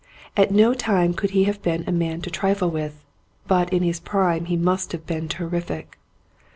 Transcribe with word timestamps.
At 0.35 0.49
no 0.49 0.73
time 0.73 1.13
could 1.13 1.29
he 1.29 1.43
have 1.43 1.61
been 1.61 1.83
a 1.85 1.91
man 1.91 2.21
to 2.21 2.31
trifle 2.31 2.71
with, 2.71 3.03
but 3.45 3.71
in 3.71 3.83
his 3.83 3.99
prime 3.99 4.45
he 4.45 4.57
must 4.57 4.93
have 4.93 5.05
been 5.05 5.27
terrific. 5.29 5.99